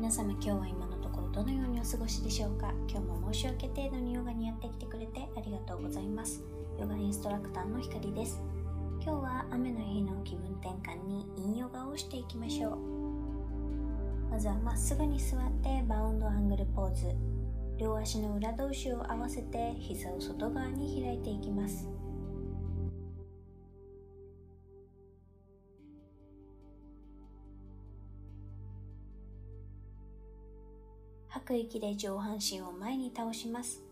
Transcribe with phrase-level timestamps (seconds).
[0.00, 2.72] 皆様今日は今のところどのようにお過ごしでしょうか？
[2.88, 6.42] 今日も申し訳程度にヨガにやってきてくれてありがとうございます。
[6.80, 8.40] ヨガインストラクターのひかりです。
[9.04, 12.78] 今日は雨の日の気分転換にインヨガをしていきましょう。
[14.30, 17.14] まずはまっすぐに座ってバウンドアングルポーズ。
[17.76, 21.86] 両足の裏同士を合わせて膝を外側に開いていきます。
[31.30, 33.82] 吐く息で上半身を前に倒します。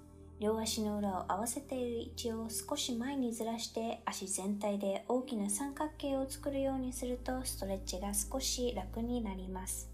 [0.40, 9.88] 両足の裏を合わせている位置を少し前にずらして足全体で大きな三角形を作るようにするとストレッチが少し楽になります。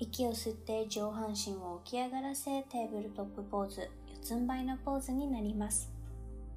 [0.00, 5.90] 息を吸って上半身を起き上がらせテーブルトップポーズ四つん這いのポーズになります。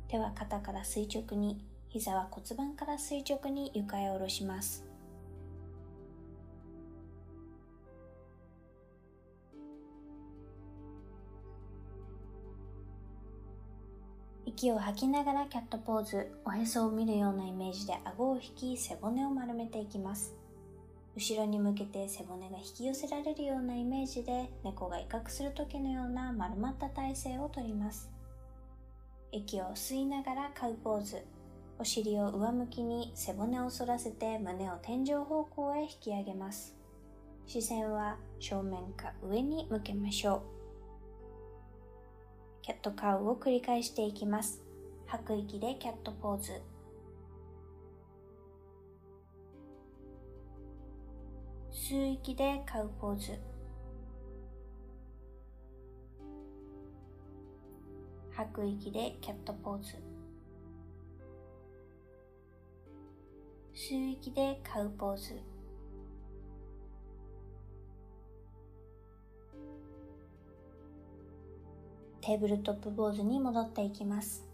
[0.08, 4.86] 手は肩から垂直に膝は骨盤から垂直に床へ下ろします。
[14.46, 20.41] 息を吐きながらキャットポーズおへそを見るようなイメージで顎を引き背骨を丸めていきます。
[21.16, 28.10] 後ろに向けて背骨が引き寄せられるようなイメージで猫が威嚇する時のような丸まった体勢をとります。
[29.34, 31.26] 息を吸いながらカウポーズ。
[31.80, 36.76] お尻を上向きに背骨を反らせて胸を天井方向へ引き上げます。
[37.46, 40.42] 視線は正面か上に向けましょう。
[42.62, 44.62] キャットカウを繰り返していきます。
[45.08, 46.62] 吐く息でキャットポーズ。
[51.74, 53.40] 吸う息でカウポーズ。
[58.32, 59.96] 吐く息でキャットポーズ。
[63.74, 65.40] 吸う息でカウポーズ。
[72.20, 74.46] テーブルトップポーズに戻っていきます。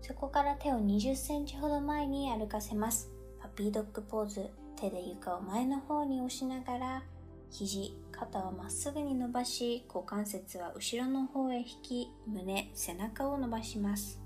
[0.00, 3.10] そこから手を20センチほど前に歩かせます。
[3.54, 4.48] B ドッグポーズ
[4.80, 7.02] 手で床を前の方に押しながら
[7.50, 14.18] 肘肩をまっすぐに伸ばし股関節は後ろの方へ引き胸背中を伸ばします。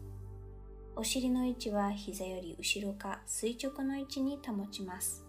[0.95, 5.26] お尻の位置は膝より後ろか垂直の位置に保ちます。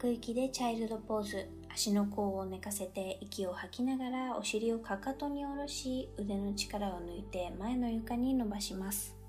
[0.00, 1.46] く息でチャイルドポーズ。
[1.68, 9.19] 足の甲を寝かせて息を吐きながらお尻をかかとに下ろし腕の力を抜いて前の床に伸ばします。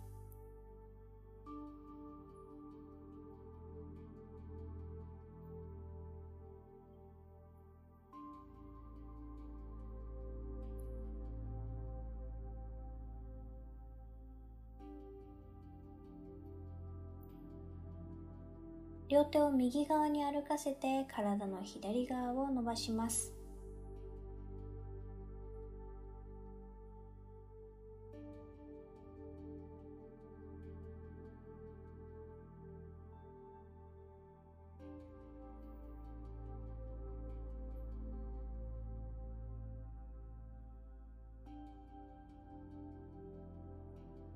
[19.11, 23.33] 両手を右側に歩かせて体の左側を伸ばします。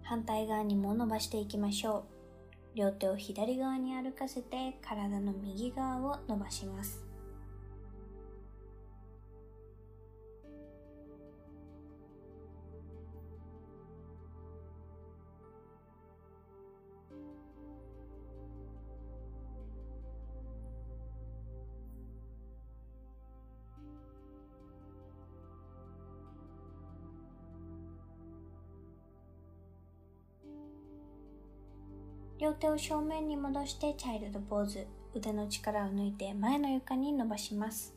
[0.03, 2.14] 反対側にも伸ばしていきましょう。
[2.75, 7.04] 両手を左側に歩かせて体の右側を伸ばします。
[32.45, 34.85] 両手を正面に戻してチャイルドポーズ。
[35.15, 37.91] 腕の力を抜いて前の床に伸ばします。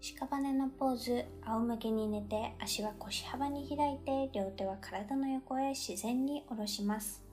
[0.00, 1.24] 屍のポーズ。
[1.44, 7.27] 仰向けに寝て足は腰幅に開いて両手は体の横へ自然に下ろします。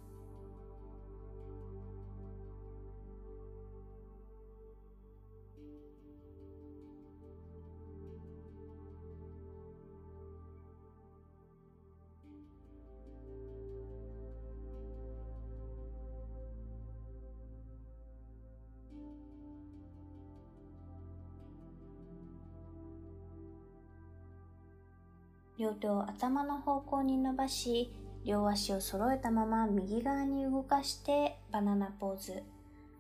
[25.66, 27.92] 両手を頭の方向に伸ばし、
[28.24, 32.44] 両足を揃えたまま右側に動かしてバナナポーズ。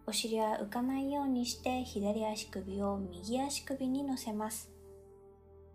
[0.07, 4.71] お尻は浮かないようにして左足首を右足首に乗せます。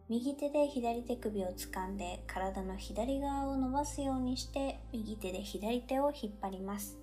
[0.08, 6.99] 右手で左手首を掴んで体の左側を伸ばすようにして右手で左手を引っ張ります。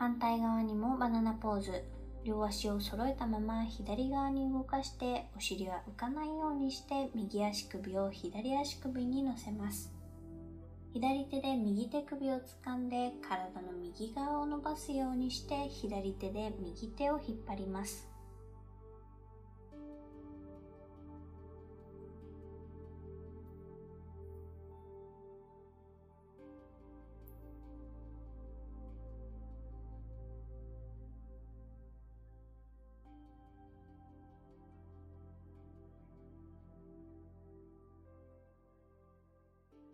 [0.00, 1.84] 反対側にもバナナポーズ。
[2.24, 9.92] 両足を揃えたまま左側に動かしてお尻は浮かないようにして右足首を左足首に乗せます。
[10.94, 18.08] 左手で右手首を掴んで体の右側を伸ばすようにして左手で右手を引っ張ります。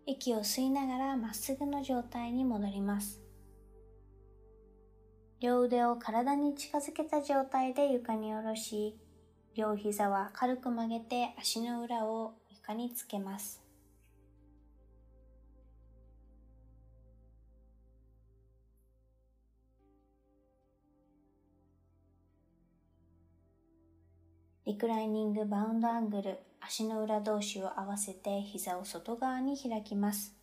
[0.09, 3.21] 息を吸いながらまっすぐの状態に戻ります。
[5.41, 8.97] 両腕を体に近づけた状態で床に下ろし、
[9.53, 13.66] 両膝は軽く曲げて足の裏を床につけます。
[24.67, 30.35] リクライニングバウンドアングル足の裏同士を合わせて膝を外側に開きます。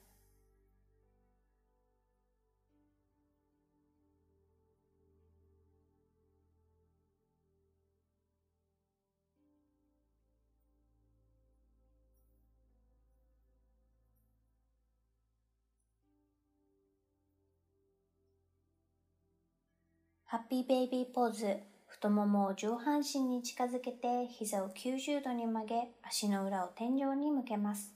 [20.24, 21.73] ハッピーベイビーポーズ
[22.04, 27.94] 太ももを上半身に近づけて膝を90度に曲げ足の裏を天井に向けます。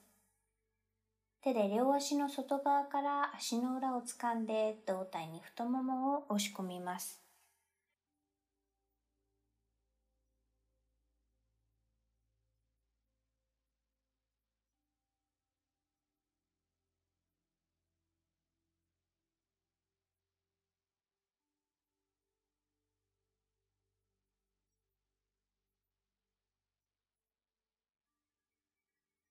[1.43, 7.21] 手で両足の外側から足の裏を掴んで胴体に太ももを押し込みます。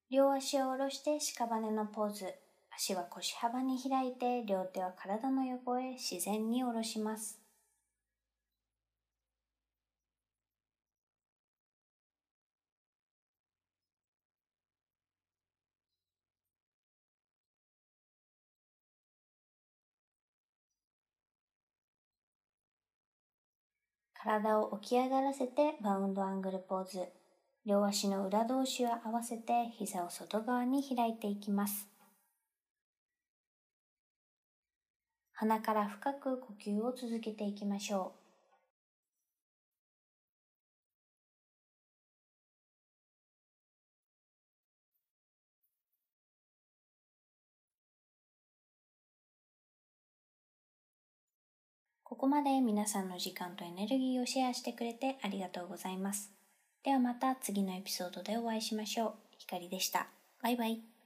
[0.09, 2.33] 両足を下ろして屍のポーズ。
[2.74, 7.38] 足は腰幅に開いて、両手は体の横へ自然に下ろします。
[24.13, 27.08] 体を起き上がらせてバウンドアングルポーズ。
[27.67, 31.89] 両足の裏同士を合わせて膝を外側に開いていきます。
[35.33, 38.27] 鼻から深く呼吸を続けていきましょう。
[52.05, 56.37] ここまで皆さんの時間とエネルギーをシェアしてくれてありがとうございます。
[56.88, 59.13] ではまた次のエピソードでお会いしましょう。
[59.38, 60.08] ひかりでした。
[60.41, 60.97] バイバイ。